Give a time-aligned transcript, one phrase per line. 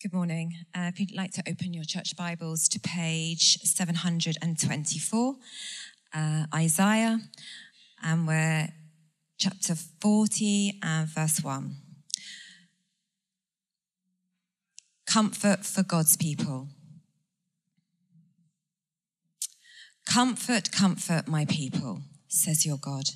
[0.00, 0.54] Good morning.
[0.76, 5.34] Uh, if you'd like to open your church Bibles to page 724,
[6.14, 7.18] uh, Isaiah,
[8.04, 8.68] and we're
[9.38, 11.74] chapter 40 and verse 1.
[15.04, 16.68] Comfort for God's people.
[20.06, 23.06] Comfort, comfort my people, says your God.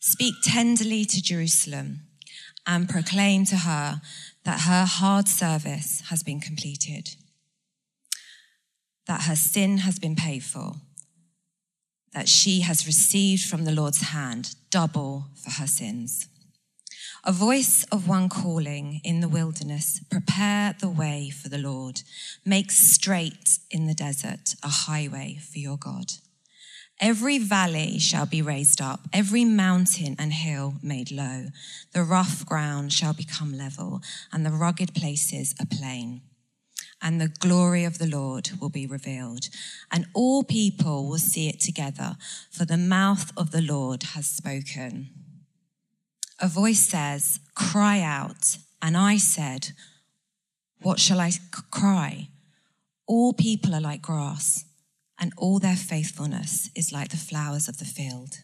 [0.00, 2.09] Speak tenderly to Jerusalem
[2.66, 4.00] and proclaim to her
[4.44, 7.16] that her hard service has been completed,
[9.06, 10.74] that her sin has been paid for,
[12.12, 16.28] that she has received from the Lord's hand double for her sins.
[17.24, 22.02] A voice of one calling in the wilderness, prepare the way for the Lord,
[22.46, 26.12] make straight in the desert a highway for your God.
[27.00, 31.46] Every valley shall be raised up, every mountain and hill made low.
[31.94, 36.20] The rough ground shall become level, and the rugged places a plain.
[37.00, 39.48] And the glory of the Lord will be revealed,
[39.90, 42.18] and all people will see it together,
[42.50, 45.08] for the mouth of the Lord has spoken.
[46.38, 48.58] A voice says, Cry out.
[48.82, 49.72] And I said,
[50.82, 51.32] What shall I
[51.70, 52.28] cry?
[53.06, 54.64] All people are like grass
[55.20, 58.38] and all their faithfulness is like the flowers of the field.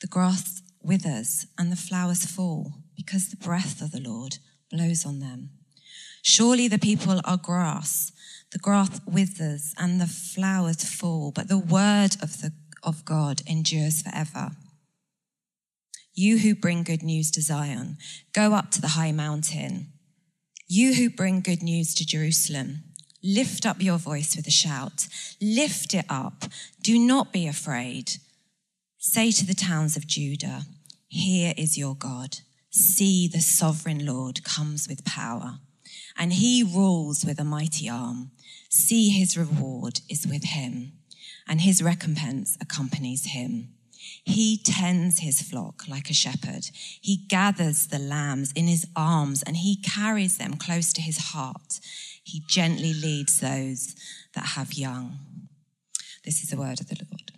[0.00, 4.38] The grass withers and the flowers fall because the breath of the Lord
[4.70, 5.50] blows on them.
[6.22, 8.12] Surely the people are grass.
[8.52, 12.52] The grass withers and the flowers fall, but the word of the,
[12.82, 14.52] of God endures forever.
[16.14, 17.96] You who bring good news to Zion,
[18.32, 19.92] go up to the high mountain.
[20.66, 22.84] You who bring good news to Jerusalem,
[23.22, 25.06] Lift up your voice with a shout.
[25.40, 26.44] Lift it up.
[26.82, 28.12] Do not be afraid.
[28.98, 30.62] Say to the towns of Judah,
[31.08, 32.38] Here is your God.
[32.70, 35.58] See, the sovereign Lord comes with power,
[36.16, 38.30] and he rules with a mighty arm.
[38.70, 40.92] See, his reward is with him,
[41.48, 43.74] and his recompense accompanies him.
[44.24, 46.70] He tends his flock like a shepherd.
[47.00, 51.80] He gathers the lambs in his arms and he carries them close to his heart.
[52.22, 53.94] He gently leads those
[54.34, 55.18] that have young.
[56.24, 57.32] This is the word of the Lord.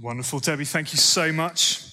[0.00, 0.64] Wonderful, Debbie.
[0.64, 1.84] Thank you so much.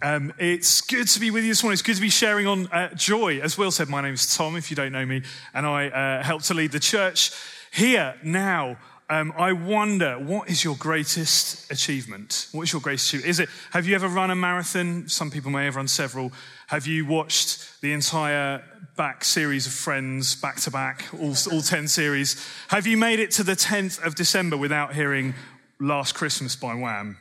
[0.00, 1.72] Um, it's good to be with you this morning.
[1.72, 3.40] It's good to be sharing on uh, joy.
[3.40, 5.22] As Will said, my name is Tom, if you don't know me,
[5.54, 7.32] and I uh, help to lead the church
[7.72, 8.76] here now.
[9.10, 12.48] Um, I wonder, what is your greatest achievement?
[12.52, 13.30] What is your greatest achievement?
[13.30, 15.08] Is it, have you ever run a marathon?
[15.08, 16.30] Some people may have run several.
[16.66, 18.62] Have you watched the entire
[18.98, 22.46] back series of Friends, back to back, all, all 10 series?
[22.68, 25.34] Have you made it to the 10th of December without hearing
[25.80, 27.16] Last Christmas by Wham?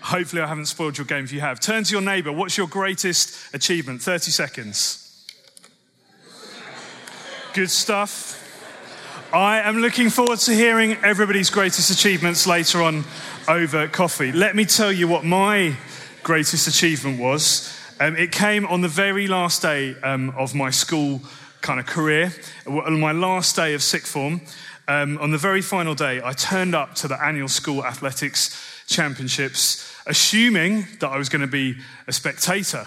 [0.00, 1.60] Hopefully, I haven't spoiled your game if you have.
[1.60, 2.32] Turn to your neighbor.
[2.32, 4.02] What's your greatest achievement?
[4.02, 5.24] 30 seconds.
[7.54, 8.41] Good stuff.
[9.32, 13.04] I am looking forward to hearing everybody's greatest achievements later on
[13.48, 14.30] over coffee.
[14.30, 15.74] Let me tell you what my
[16.22, 17.74] greatest achievement was.
[17.98, 21.22] Um, it came on the very last day um, of my school
[21.62, 22.34] kind of career,
[22.66, 24.42] on my last day of sixth form.
[24.86, 29.96] Um, on the very final day, I turned up to the annual school athletics championships,
[30.06, 31.76] assuming that I was going to be
[32.06, 32.86] a spectator.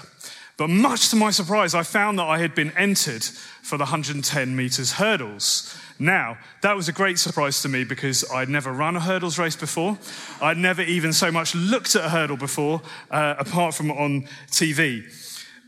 [0.57, 4.55] But much to my surprise, I found that I had been entered for the 110
[4.55, 5.75] meters hurdles.
[5.97, 9.55] Now, that was a great surprise to me because I'd never run a hurdles race
[9.55, 9.97] before.
[10.41, 15.03] I'd never even so much looked at a hurdle before, uh, apart from on TV.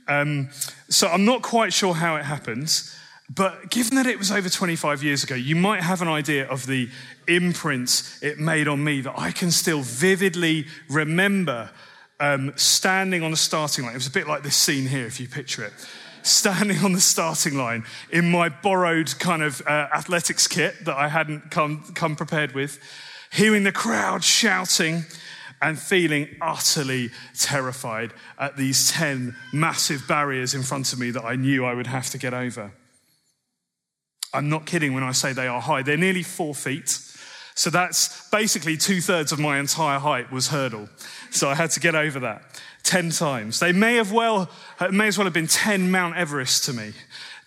[0.08, 0.50] Um,
[0.90, 2.94] so I'm not quite sure how it happens.
[3.30, 6.66] But given that it was over 25 years ago, you might have an idea of
[6.66, 6.90] the
[7.28, 11.70] imprint it made on me that I can still vividly remember
[12.20, 13.94] um, standing on the starting line.
[13.94, 15.74] It was a bit like this scene here, if you picture it
[16.28, 21.08] standing on the starting line in my borrowed kind of uh, athletics kit that I
[21.08, 22.80] hadn't come, come prepared with,
[23.32, 25.06] hearing the crowd shouting
[25.62, 31.36] and feeling utterly terrified at these 10 massive barriers in front of me that I
[31.36, 32.72] knew I would have to get over.
[34.34, 35.82] I'm not kidding when I say they are high.
[35.82, 37.00] They're nearly four feet.
[37.58, 40.90] So that's basically two thirds of my entire height was hurdle.
[41.32, 42.44] So I had to get over that.
[42.84, 43.60] 10 times.
[43.60, 44.52] They may, have well,
[44.92, 46.94] may as well have been 10 Mount Everest to me.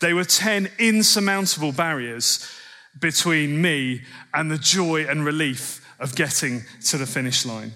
[0.01, 2.51] They were 10 insurmountable barriers
[2.99, 4.03] between me
[4.35, 7.71] and the joy and relief of getting to the finish line.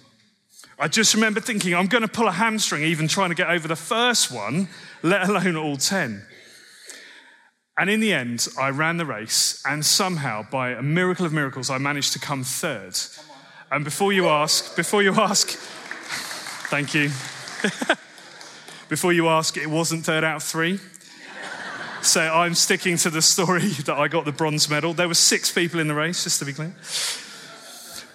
[0.77, 3.69] I just remember thinking, I'm going to pull a hamstring even trying to get over
[3.69, 4.69] the first one,
[5.05, 6.21] let alone all 10.
[7.77, 11.71] And in the end, I ran the race, and somehow, by a miracle of miracles,
[11.71, 12.97] I managed to come third.
[13.73, 15.49] And before you ask, before you ask,
[16.69, 17.11] thank you.
[18.89, 20.79] Before you ask, it wasn't third out of three.
[22.03, 24.93] so I'm sticking to the story that I got the bronze medal.
[24.93, 26.75] There were six people in the race, just to be clear.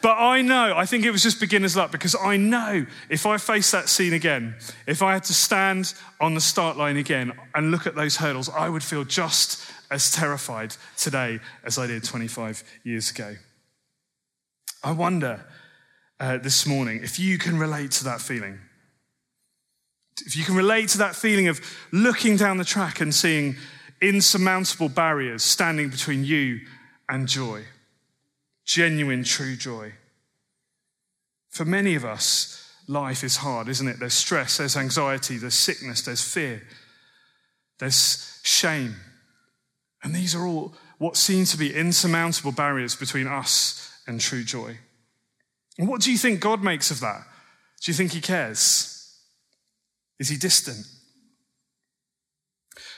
[0.02, 3.38] But I know, I think it was just beginner's luck because I know if I
[3.38, 4.56] face that scene again,
[4.88, 8.50] if I had to stand on the start line again and look at those hurdles,
[8.50, 13.36] I would feel just as terrified today as I did 25 years ago.
[14.84, 15.46] I wonder
[16.20, 18.60] uh, this morning if you can relate to that feeling.
[20.26, 21.62] If you can relate to that feeling of
[21.92, 23.56] looking down the track and seeing
[24.02, 26.60] insurmountable barriers standing between you
[27.08, 27.64] and joy,
[28.70, 29.92] genuine, true joy.
[31.50, 34.00] For many of us, life is hard, isn't it?
[34.00, 36.62] There's stress, there's anxiety, there's sickness, there's fear,
[37.80, 38.96] there's shame.
[40.04, 44.78] And these are all what seem to be insurmountable barriers between us and true joy.
[45.80, 47.24] And what do you think God makes of that?
[47.82, 49.18] Do you think He cares?
[50.20, 50.86] Is He distant?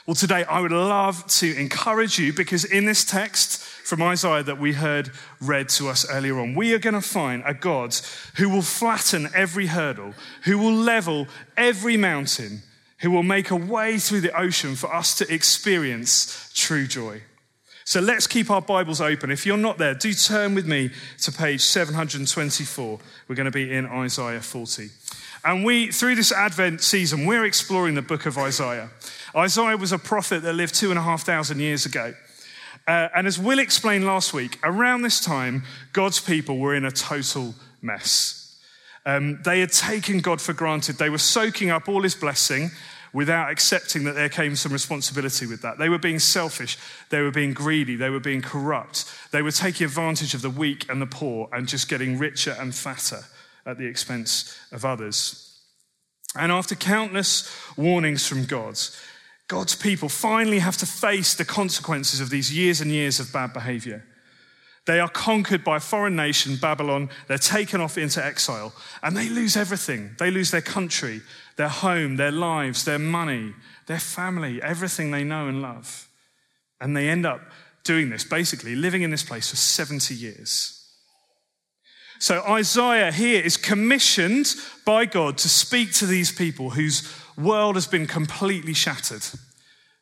[0.04, 4.58] Well, today I would love to encourage you because in this text from Isaiah that
[4.58, 7.94] we heard read to us earlier on, we are going to find a God
[8.36, 12.62] who will flatten every hurdle, who will level every mountain,
[12.98, 17.22] who will make a way through the ocean for us to experience true joy.
[17.84, 19.30] So let's keep our Bibles open.
[19.30, 20.90] If you're not there, do turn with me
[21.20, 22.98] to page 724.
[23.28, 24.88] We're going to be in Isaiah 40.
[25.44, 28.90] And we, through this Advent season, we're exploring the book of Isaiah.
[29.34, 32.14] Isaiah was a prophet that lived two and a half thousand years ago.
[32.86, 36.90] Uh, and as Will explained last week, around this time, God's people were in a
[36.90, 38.56] total mess.
[39.04, 40.96] Um, they had taken God for granted.
[40.96, 42.70] They were soaking up all his blessing
[43.12, 45.76] without accepting that there came some responsibility with that.
[45.76, 46.78] They were being selfish,
[47.10, 50.88] they were being greedy, they were being corrupt, they were taking advantage of the weak
[50.88, 53.24] and the poor and just getting richer and fatter
[53.66, 55.60] at the expense of others.
[56.34, 58.78] And after countless warnings from God,
[59.48, 63.52] God's people finally have to face the consequences of these years and years of bad
[63.52, 64.04] behavior.
[64.84, 67.10] They are conquered by a foreign nation, Babylon.
[67.28, 68.72] They're taken off into exile
[69.02, 70.16] and they lose everything.
[70.18, 71.20] They lose their country,
[71.56, 73.54] their home, their lives, their money,
[73.86, 76.08] their family, everything they know and love.
[76.80, 77.42] And they end up
[77.84, 80.81] doing this, basically living in this place for 70 years.
[82.22, 84.54] So Isaiah here is commissioned
[84.84, 89.24] by God to speak to these people whose world has been completely shattered.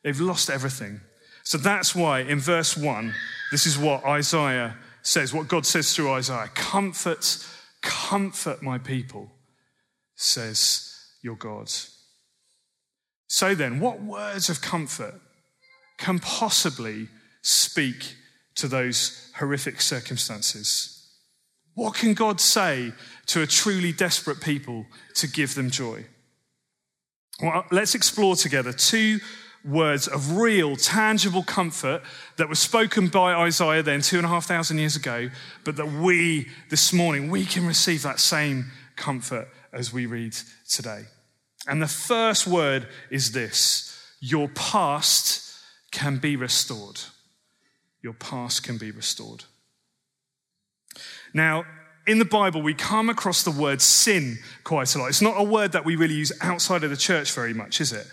[0.04, 1.00] They've lost everything.
[1.44, 3.14] So that's why in verse 1,
[3.50, 7.38] this is what Isaiah says, what God says through Isaiah Comfort,
[7.80, 9.32] comfort my people,
[10.14, 11.70] says your God.
[13.28, 15.14] So then, what words of comfort
[15.96, 17.08] can possibly
[17.40, 18.14] speak
[18.56, 20.99] to those horrific circumstances?
[21.80, 22.92] What can God say
[23.28, 24.84] to a truly desperate people
[25.14, 26.04] to give them joy?
[27.40, 29.20] Well, uh, let's explore together two
[29.64, 32.02] words of real, tangible comfort
[32.36, 35.30] that were spoken by Isaiah then, two and a half thousand years ago,
[35.64, 38.66] but that we, this morning, we can receive that same
[38.96, 40.36] comfort as we read
[40.68, 41.04] today.
[41.66, 45.50] And the first word is this your past
[45.92, 47.00] can be restored.
[48.02, 49.44] Your past can be restored.
[51.32, 51.64] Now,
[52.06, 55.08] in the Bible, we come across the word sin quite a lot.
[55.08, 57.92] It's not a word that we really use outside of the church very much, is
[57.92, 58.06] it?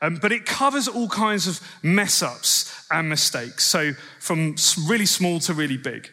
[0.00, 3.64] Um, but it covers all kinds of mess ups and mistakes.
[3.64, 4.54] So, from
[4.86, 6.10] really small to really big.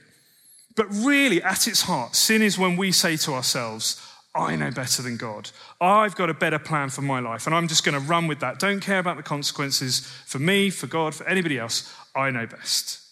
[0.75, 4.01] But really, at its heart, sin is when we say to ourselves,
[4.34, 5.50] I know better than God.
[5.79, 8.41] I've got a better plan for my life, and I'm just going to run with
[8.41, 8.60] that.
[8.60, 11.93] Don't care about the consequences for me, for God, for anybody else.
[12.13, 13.04] I know best.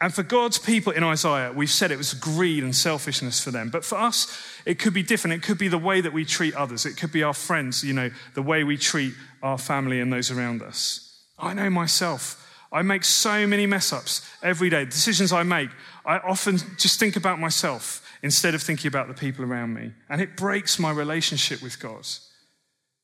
[0.00, 3.68] And for God's people in Isaiah, we've said it was greed and selfishness for them.
[3.68, 5.34] But for us, it could be different.
[5.34, 6.86] It could be the way that we treat others.
[6.86, 10.30] It could be our friends, you know, the way we treat our family and those
[10.30, 11.22] around us.
[11.38, 12.46] I know myself.
[12.72, 14.84] I make so many mess ups every day.
[14.84, 15.70] The decisions I make,
[16.06, 19.92] I often just think about myself instead of thinking about the people around me.
[20.08, 22.06] And it breaks my relationship with God.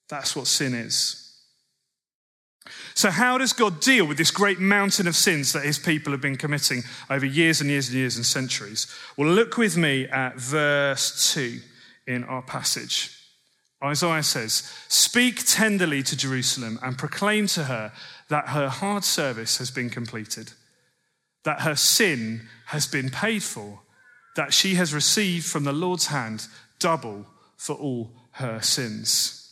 [0.09, 1.26] That's what sin is.
[2.95, 6.21] So, how does God deal with this great mountain of sins that his people have
[6.21, 8.87] been committing over years and years and years and centuries?
[9.17, 11.61] Well, look with me at verse 2
[12.07, 13.13] in our passage.
[13.83, 17.93] Isaiah says, Speak tenderly to Jerusalem and proclaim to her
[18.29, 20.53] that her hard service has been completed,
[21.45, 23.81] that her sin has been paid for,
[24.35, 26.47] that she has received from the Lord's hand
[26.79, 29.46] double for all her sins.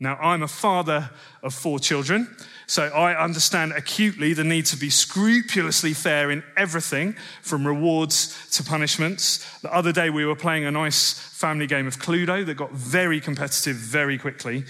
[0.00, 1.10] Now, I'm a father
[1.42, 2.36] of four children,
[2.68, 8.62] so I understand acutely the need to be scrupulously fair in everything from rewards to
[8.62, 9.44] punishments.
[9.60, 13.20] The other day, we were playing a nice family game of Cluedo that got very
[13.20, 14.64] competitive very quickly.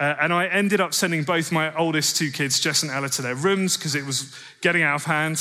[0.00, 3.22] Uh, and I ended up sending both my oldest two kids, Jess and Ella, to
[3.22, 5.40] their rooms because it was getting out of hand.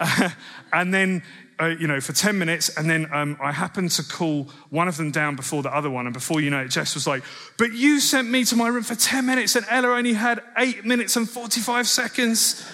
[0.72, 1.22] and then,
[1.60, 4.96] uh, you know, for 10 minutes, and then um, I happened to call one of
[4.96, 6.06] them down before the other one.
[6.06, 7.22] And before you know it, Jess was like,
[7.58, 10.84] But you sent me to my room for 10 minutes, and Ella only had 8
[10.84, 12.64] minutes and 45 seconds.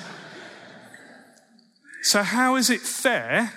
[2.03, 3.53] so, how is it fair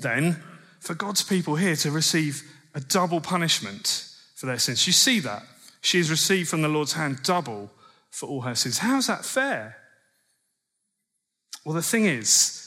[0.00, 0.42] then
[0.80, 2.42] for God's people here to receive
[2.74, 4.86] a double punishment for their sins?
[4.86, 5.42] You see that?
[5.82, 7.70] She has received from the Lord's hand double
[8.10, 8.78] for all her sins.
[8.78, 9.76] How's that fair?
[11.64, 12.59] Well, the thing is,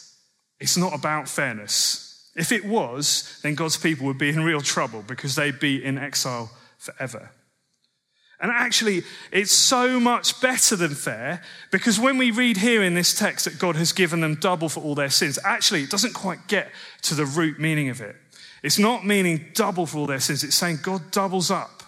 [0.63, 2.31] it's not about fairness.
[2.37, 5.97] If it was, then God's people would be in real trouble because they'd be in
[5.97, 7.31] exile forever.
[8.39, 13.13] And actually, it's so much better than fair because when we read here in this
[13.13, 16.47] text that God has given them double for all their sins, actually, it doesn't quite
[16.47, 18.15] get to the root meaning of it.
[18.63, 21.83] It's not meaning double for all their sins, it's saying God doubles up.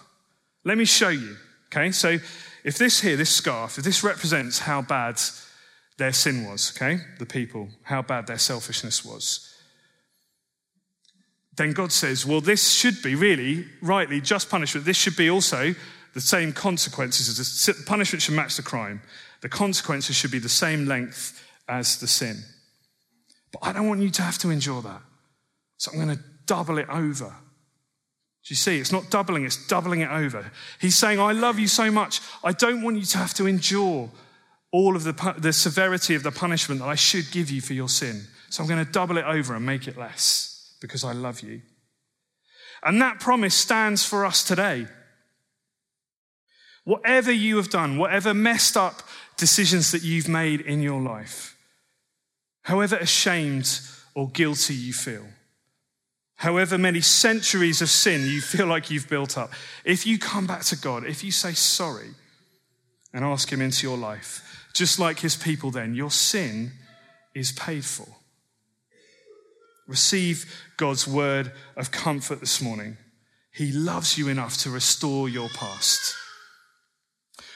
[0.64, 1.36] Let me show you.
[1.72, 2.18] Okay, so
[2.62, 5.18] if this here, this scarf, if this represents how bad
[5.98, 9.52] their sin was, okay, the people, how bad their selfishness was,
[11.56, 14.84] then God says, well, this should be really, rightly, just punishment.
[14.84, 15.74] This should be also
[16.12, 17.38] the same consequences.
[17.38, 19.00] As the punishment should match the crime.
[19.40, 22.42] The consequences should be the same length as the sin.
[23.52, 25.00] But I don't want you to have to endure that.
[25.78, 27.26] So I'm going to double it over.
[27.28, 28.78] Do you see?
[28.78, 30.52] It's not doubling, it's doubling it over.
[30.80, 32.20] He's saying, I love you so much.
[32.44, 34.10] I don't want you to have to endure
[34.76, 37.88] all of the, the severity of the punishment that I should give you for your
[37.88, 38.24] sin.
[38.50, 41.62] So I'm going to double it over and make it less because I love you.
[42.82, 44.86] And that promise stands for us today.
[46.84, 49.02] Whatever you have done, whatever messed up
[49.38, 51.56] decisions that you've made in your life,
[52.62, 53.80] however ashamed
[54.14, 55.24] or guilty you feel,
[56.34, 59.54] however many centuries of sin you feel like you've built up,
[59.86, 62.10] if you come back to God, if you say sorry
[63.14, 64.42] and ask Him into your life,
[64.76, 66.72] just like His people, then your sin
[67.34, 68.06] is paid for.
[69.86, 72.96] Receive God's word of comfort this morning.
[73.52, 76.14] He loves you enough to restore your past.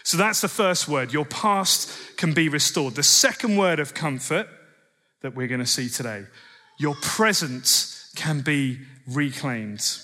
[0.02, 1.12] So that's the first word.
[1.12, 2.94] Your past can be restored.
[2.94, 4.48] The second word of comfort
[5.20, 6.24] that we're going to see today
[6.78, 9.98] your present can be reclaimed.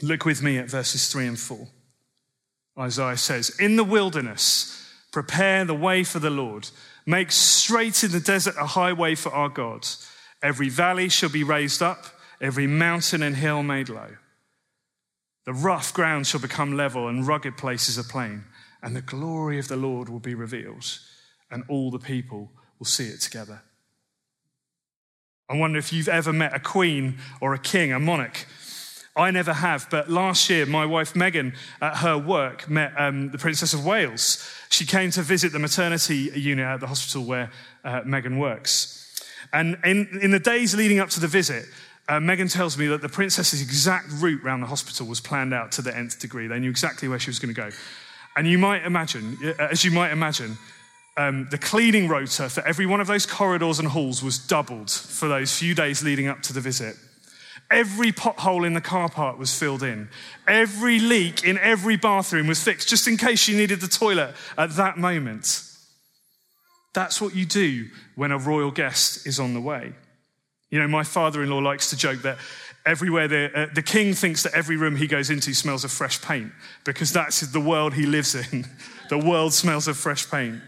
[0.00, 1.66] Look with me at verses 3 and 4.
[2.78, 4.81] Isaiah says, In the wilderness,
[5.12, 6.68] prepare the way for the Lord.
[7.06, 9.86] Make straight in the desert a highway for our God.
[10.42, 12.06] Every valley shall be raised up,
[12.40, 14.16] every mountain and hill made low.
[15.44, 18.44] The rough ground shall become level, and rugged places a plain,
[18.82, 20.98] and the glory of the Lord will be revealed,
[21.50, 23.62] and all the people will see it together.
[25.48, 28.46] I wonder if you've ever met a queen or a king, a monarch.
[29.14, 31.52] I never have, but last year, my wife Megan
[31.82, 34.48] at her work met um, the Princess of Wales.
[34.72, 37.50] She came to visit the maternity unit at the hospital where
[37.84, 39.22] uh, Megan works.
[39.52, 41.66] And in, in the days leading up to the visit,
[42.08, 45.72] uh, Megan tells me that the princess's exact route around the hospital was planned out
[45.72, 46.46] to the nth degree.
[46.46, 47.68] They knew exactly where she was going to go.
[48.34, 50.56] And you might imagine, uh, as you might imagine,
[51.18, 55.28] um, the cleaning rota for every one of those corridors and halls was doubled for
[55.28, 56.96] those few days leading up to the visit.
[57.72, 60.10] Every pothole in the car park was filled in.
[60.46, 64.76] Every leak in every bathroom was fixed just in case she needed the toilet at
[64.76, 65.64] that moment.
[66.92, 69.94] That's what you do when a royal guest is on the way.
[70.70, 72.36] You know, my father in law likes to joke that
[72.84, 76.20] everywhere the, uh, the king thinks that every room he goes into smells of fresh
[76.20, 76.52] paint
[76.84, 78.66] because that's the world he lives in.
[79.08, 80.60] the world smells of fresh paint.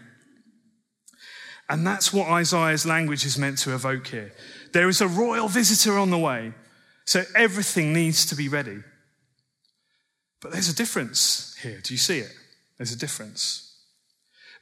[1.69, 4.31] And that's what Isaiah's language is meant to evoke here.
[4.73, 6.53] There is a royal visitor on the way,
[7.05, 8.79] so everything needs to be ready.
[10.41, 11.79] But there's a difference here.
[11.81, 12.31] Do you see it?
[12.77, 13.65] There's a difference.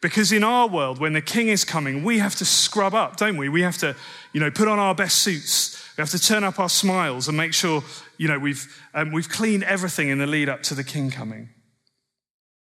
[0.02, 3.38] Because in our world, when the king is coming, we have to scrub up, don't
[3.38, 3.48] we?
[3.48, 3.96] We have to,
[4.34, 5.82] you know, put on our best suits.
[5.98, 7.84] We have to turn up our smiles and make sure,
[8.18, 11.50] you know, we've, um, we've cleaned everything in the lead up to the king coming.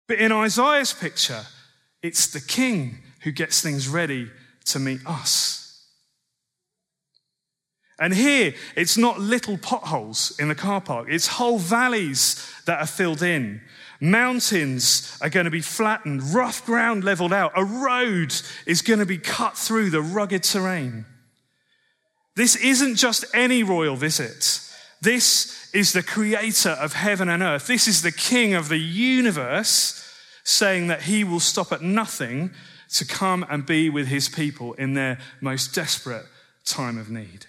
[0.09, 1.43] But in Isaiah's picture,
[2.03, 4.31] it's the king who gets things ready
[4.67, 5.68] to meet us.
[7.99, 12.87] And here, it's not little potholes in the car park, it's whole valleys that are
[12.87, 13.61] filled in.
[14.01, 17.53] Mountains are going to be flattened, rough ground leveled out.
[17.57, 18.33] A road
[18.65, 21.05] is going to be cut through the rugged terrain.
[22.37, 24.61] This isn't just any royal visit.
[25.01, 27.67] This is the creator of heaven and earth.
[27.67, 30.05] This is the king of the universe
[30.45, 32.53] saying that he will stop at nothing
[32.91, 36.25] to come and be with his people in their most desperate
[36.65, 37.47] time of need.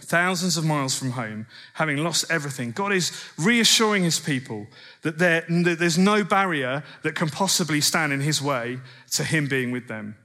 [0.00, 4.66] Thousands of miles from home, having lost everything, God is reassuring his people
[5.02, 8.80] that, there, that there's no barrier that can possibly stand in his way
[9.12, 10.16] to him being with them.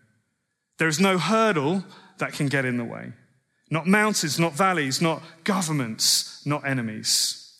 [0.78, 1.84] There is no hurdle
[2.18, 3.14] that can get in the way.
[3.70, 7.54] Not mountains, not valleys, not governments, not enemies.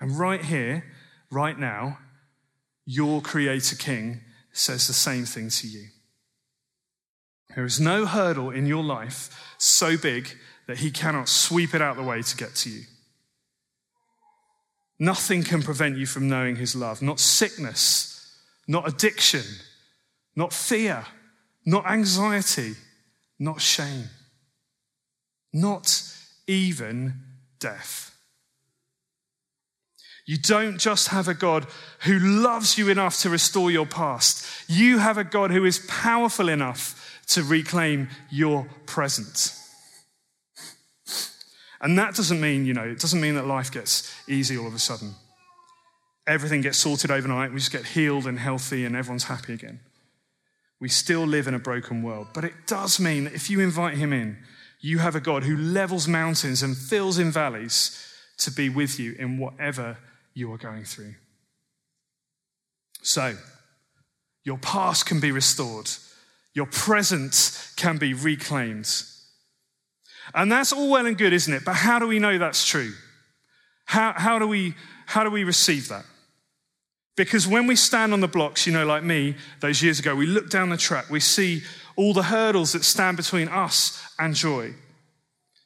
[0.00, 0.84] And right here,
[1.30, 1.98] right now,
[2.84, 4.20] your Creator King
[4.52, 5.86] says the same thing to you.
[7.54, 11.96] There is no hurdle in your life so big that he cannot sweep it out
[11.96, 12.82] the way to get to you.
[14.98, 17.02] Nothing can prevent you from knowing his love.
[17.02, 18.38] Not sickness,
[18.68, 19.42] not addiction,
[20.36, 21.04] not fear,
[21.66, 22.74] not anxiety,
[23.38, 24.04] not shame,
[25.52, 26.02] not
[26.46, 27.14] even
[27.58, 28.14] death.
[30.24, 31.66] You don't just have a God
[32.00, 34.46] who loves you enough to restore your past.
[34.68, 39.52] You have a God who is powerful enough to reclaim your present.
[41.82, 44.74] And that doesn't mean, you know, it doesn't mean that life gets easy all of
[44.74, 45.14] a sudden.
[46.26, 47.52] Everything gets sorted overnight.
[47.52, 49.80] We just get healed and healthy and everyone's happy again.
[50.80, 52.28] We still live in a broken world.
[52.32, 54.38] But it does mean that if you invite him in,
[54.80, 58.04] you have a God who levels mountains and fills in valleys
[58.38, 59.98] to be with you in whatever
[60.34, 61.14] you are going through.
[63.02, 63.36] So,
[64.44, 65.90] your past can be restored,
[66.54, 69.04] your present can be reclaimed.
[70.34, 71.64] And that's all well and good, isn't it?
[71.64, 72.92] But how do we know that's true?
[73.84, 74.74] How, how, do, we,
[75.06, 76.04] how do we receive that?
[77.16, 80.26] Because when we stand on the blocks, you know, like me, those years ago, we
[80.26, 81.62] look down the track, we see
[81.96, 84.74] all the hurdles that stand between us and joy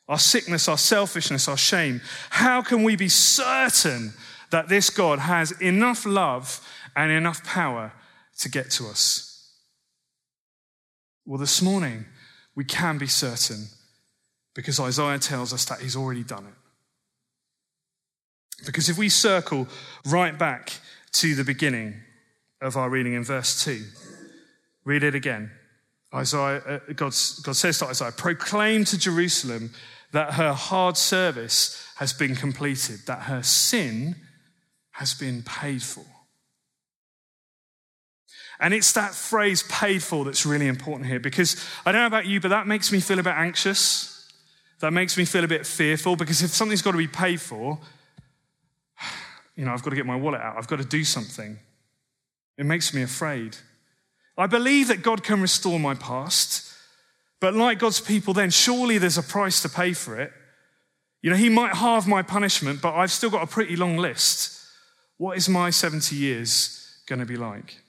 [0.08, 2.00] our sickness, our selfishness, our shame.
[2.30, 4.12] How can we be certain
[4.50, 7.92] that this God has enough love and enough power
[8.38, 9.52] to get to us?
[11.24, 12.06] Well, this morning,
[12.54, 13.66] we can be certain
[14.56, 16.54] because Isaiah tells us that he's already done it.
[18.64, 19.68] Because if we circle
[20.06, 20.72] right back
[21.12, 21.94] to the beginning
[22.62, 23.84] of our reading in verse 2,
[24.84, 25.50] read it again.
[26.14, 29.72] Isaiah, uh, God, God says to Isaiah, proclaim to Jerusalem
[30.12, 34.16] that her hard service has been completed, that her sin
[34.92, 36.06] has been paid for.
[38.58, 42.24] And it's that phrase paid for that's really important here because I don't know about
[42.24, 44.15] you, but that makes me feel a bit anxious
[44.80, 47.78] that makes me feel a bit fearful because if something's got to be paid for,
[49.56, 51.58] you know, I've got to get my wallet out, I've got to do something.
[52.58, 53.56] It makes me afraid.
[54.38, 56.72] I believe that God can restore my past,
[57.40, 60.32] but like God's people, then surely there's a price to pay for it.
[61.22, 64.52] You know, He might halve my punishment, but I've still got a pretty long list.
[65.16, 67.80] What is my 70 years going to be like?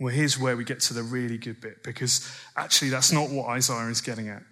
[0.00, 3.48] Well, here's where we get to the really good bit because actually, that's not what
[3.48, 4.42] Isaiah is getting at.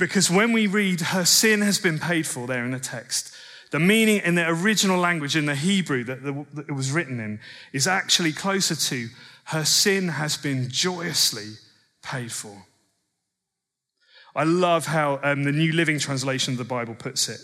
[0.00, 3.34] Because when we read, her sin has been paid for there in the text,
[3.70, 6.24] the meaning in the original language in the Hebrew that,
[6.66, 7.38] it was written in
[7.74, 9.08] is actually closer to
[9.44, 11.50] her sin has been joyously
[12.02, 12.64] paid for.
[14.34, 17.40] I love how um, the New Living Translation of the Bible puts it.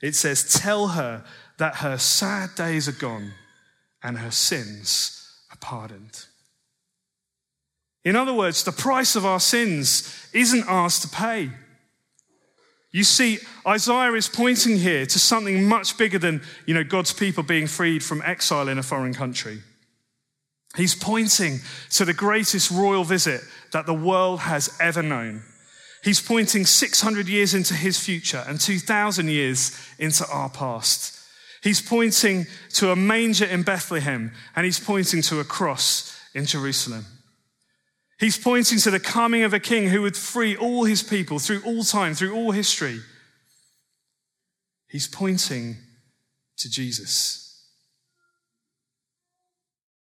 [0.00, 1.24] It says, Tell her
[1.58, 3.32] that her sad days are gone
[4.00, 6.26] and her sins are pardoned.
[8.04, 11.50] In other words, the price of our sins isn't ours to pay.
[12.96, 17.42] You see, Isaiah is pointing here to something much bigger than, you know, God's people
[17.42, 19.58] being freed from exile in a foreign country.
[20.76, 25.42] He's pointing to the greatest royal visit that the world has ever known.
[26.04, 31.20] He's pointing 600 years into his future and 2,000 years into our past.
[31.62, 37.04] He's pointing to a manger in Bethlehem and he's pointing to a cross in Jerusalem.
[38.18, 41.62] He's pointing to the coming of a king who would free all his people through
[41.64, 43.00] all time, through all history.
[44.88, 45.76] He's pointing
[46.58, 47.42] to Jesus.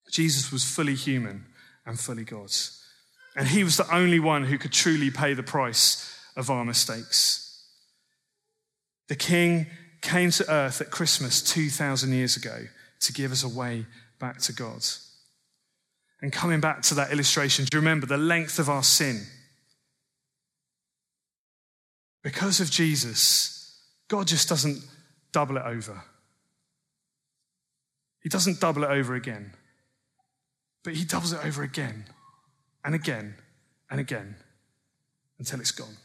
[0.09, 1.45] Jesus was fully human
[1.85, 2.51] and fully God.
[3.35, 7.45] And he was the only one who could truly pay the price of our mistakes.
[9.07, 9.67] The king
[10.01, 12.67] came to earth at Christmas 2,000 years ago
[13.01, 13.85] to give us a way
[14.19, 14.83] back to God.
[16.21, 19.25] And coming back to that illustration, do you remember the length of our sin?
[22.21, 24.83] Because of Jesus, God just doesn't
[25.31, 26.03] double it over.
[28.21, 29.53] He doesn't double it over again,
[30.83, 32.05] but He doubles it over again
[32.83, 33.35] and again
[33.89, 34.35] and again
[35.37, 35.95] until it's gone.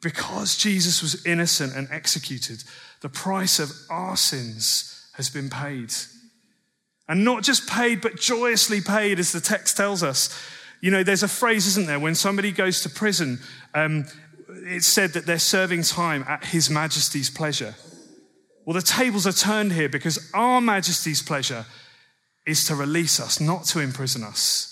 [0.00, 2.62] Because Jesus was innocent and executed,
[3.00, 5.92] the price of our sins has been paid.
[7.06, 10.34] And not just paid, but joyously paid, as the text tells us.
[10.80, 13.38] You know, there's a phrase, isn't there, when somebody goes to prison,
[13.74, 14.06] um,
[14.48, 17.74] it's said that they're serving time at His Majesty's pleasure.
[18.64, 21.66] Well, the tables are turned here because our Majesty's pleasure
[22.46, 24.66] is to release us, not to imprison us.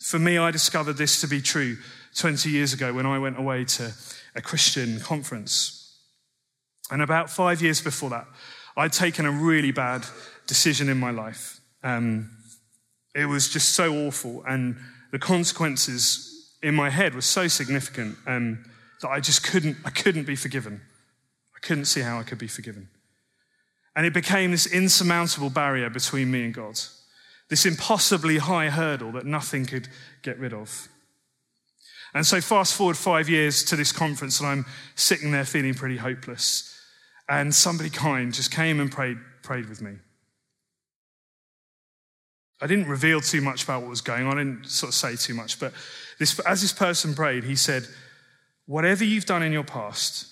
[0.00, 1.76] For me, I discovered this to be true
[2.16, 3.92] 20 years ago when I went away to
[4.34, 5.81] a Christian conference.
[6.92, 8.26] And about five years before that,
[8.76, 10.04] I'd taken a really bad
[10.46, 11.58] decision in my life.
[11.82, 12.30] Um,
[13.14, 14.76] it was just so awful, and
[15.10, 18.62] the consequences in my head were so significant um,
[19.00, 20.82] that I just couldn't, I couldn't be forgiven.
[21.56, 22.90] I couldn't see how I could be forgiven.
[23.96, 26.78] And it became this insurmountable barrier between me and God,
[27.48, 29.88] this impossibly high hurdle that nothing could
[30.22, 30.88] get rid of.
[32.12, 35.96] And so, fast forward five years to this conference, and I'm sitting there feeling pretty
[35.96, 36.68] hopeless.
[37.28, 39.92] And somebody kind just came and prayed, prayed with me.
[42.60, 45.16] I didn't reveal too much about what was going on, I didn't sort of say
[45.16, 45.72] too much, but
[46.18, 47.86] this, as this person prayed, he said,
[48.66, 50.28] Whatever you've done in your past,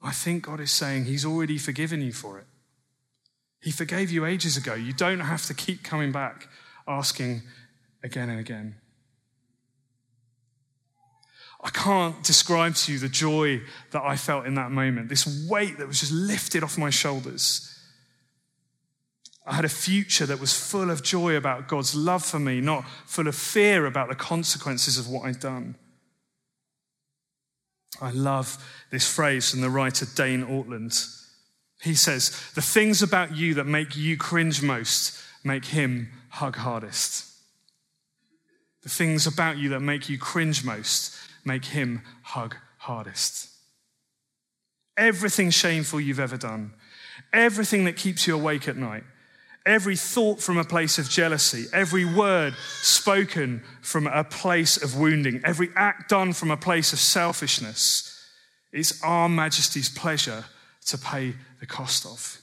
[0.00, 2.46] I think God is saying He's already forgiven you for it.
[3.60, 4.74] He forgave you ages ago.
[4.74, 6.48] You don't have to keep coming back
[6.86, 7.42] asking
[8.02, 8.76] again and again.
[11.60, 15.78] I can't describe to you the joy that I felt in that moment, this weight
[15.78, 17.74] that was just lifted off my shoulders.
[19.44, 22.84] I had a future that was full of joy about God's love for me, not
[23.06, 25.74] full of fear about the consequences of what I'd done.
[28.00, 31.24] I love this phrase from the writer Dane Ortlund.
[31.82, 37.24] He says, The things about you that make you cringe most make him hug hardest.
[38.82, 43.50] The things about you that make you cringe most make him hug hardest.
[44.96, 46.72] Everything shameful you've ever done,
[47.32, 49.04] everything that keeps you awake at night,
[49.64, 55.40] every thought from a place of jealousy, every word spoken from a place of wounding,
[55.44, 58.14] every act done from a place of selfishness,
[58.72, 60.44] it's our Majesty's pleasure
[60.86, 62.40] to pay the cost of.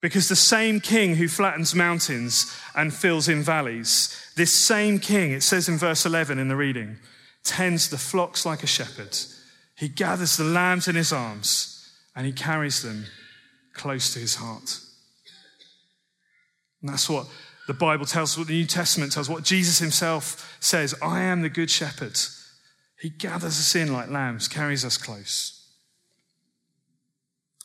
[0.00, 5.42] Because the same king who flattens mountains and fills in valleys, this same king, it
[5.42, 6.96] says in verse 11 in the reading,
[7.44, 9.16] tends the flocks like a shepherd.
[9.76, 13.06] He gathers the lambs in his arms and he carries them
[13.72, 14.78] close to his heart.
[16.80, 17.26] And that's what
[17.66, 21.42] the Bible tells us, what the New Testament tells, what Jesus himself says I am
[21.42, 22.18] the good shepherd.
[23.00, 25.61] He gathers us in like lambs, carries us close.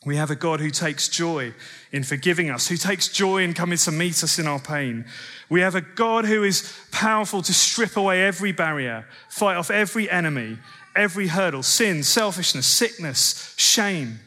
[0.04, 1.52] We have a God who takes joy
[1.90, 5.04] in forgiving us, who takes joy in coming to meet us in our pain.
[5.48, 10.08] We have a God who is powerful to strip away every barrier, fight off every
[10.08, 10.58] enemy,
[10.94, 14.20] every hurdle, sin, selfishness, sickness, shame.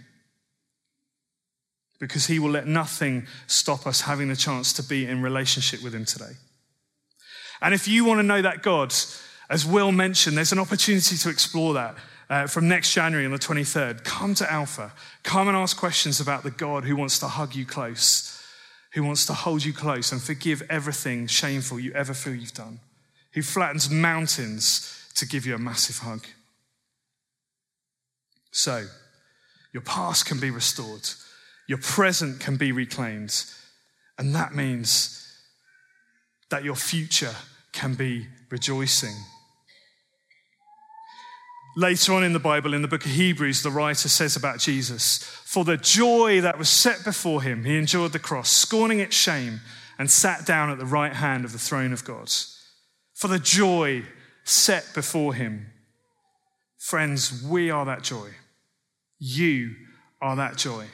[2.00, 5.96] Because he will let nothing stop us having the chance to be in relationship with
[5.96, 6.34] him today.
[7.62, 8.94] And if you want to know that God,
[9.50, 11.96] as Will mentioned, there's an opportunity to explore that
[12.32, 14.94] uh, from next January on the 23rd, come to Alpha.
[15.22, 18.42] Come and ask questions about the God who wants to hug you close,
[18.94, 22.80] who wants to hold you close and forgive everything shameful you ever feel you've done,
[23.34, 26.26] who flattens mountains to give you a massive hug.
[28.52, 28.86] So,
[29.74, 31.10] your past can be restored,
[31.68, 33.44] your present can be reclaimed,
[34.18, 35.18] and that means
[36.50, 37.36] that your future
[37.74, 39.16] can be rejoicing.
[41.76, 45.24] Later on in the Bible, in the book of Hebrews, the writer says about Jesus,
[45.46, 49.62] For the joy that was set before him, he endured the cross, scorning its shame,
[49.98, 52.30] and sat down at the right hand of the throne of God.
[53.14, 54.04] For the joy
[54.44, 55.68] set before him.
[56.78, 58.32] Friends, we are that joy.
[59.20, 59.76] You
[60.22, 60.88] are that joy.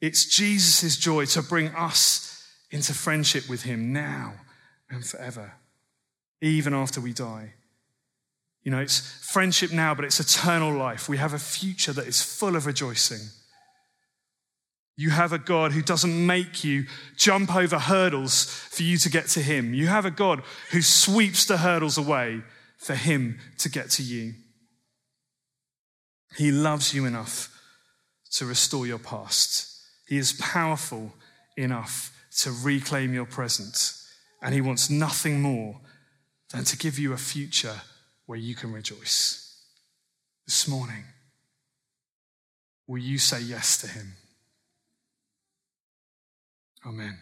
[0.00, 4.32] It's Jesus' joy to bring us into friendship with him now
[4.88, 5.52] and forever,
[6.40, 7.54] even after we die.
[8.62, 11.08] You know, it's friendship now, but it's eternal life.
[11.08, 13.20] We have a future that is full of rejoicing.
[14.96, 16.84] You have a God who doesn't make you
[17.16, 19.72] jump over hurdles for you to get to Him.
[19.72, 20.42] You have a God
[20.72, 22.42] who sweeps the hurdles away
[22.76, 24.34] for Him to get to you.
[26.36, 27.48] He loves you enough
[28.32, 29.66] to restore your past.
[30.06, 31.14] He is powerful
[31.56, 33.94] enough to reclaim your present.
[34.42, 35.80] And He wants nothing more
[36.52, 37.80] than to give you a future
[38.30, 39.56] where you can rejoice.
[40.46, 41.02] This morning,
[42.86, 44.12] will you say yes to him?
[46.86, 47.18] Amen.